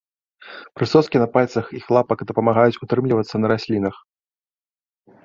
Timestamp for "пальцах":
1.35-1.65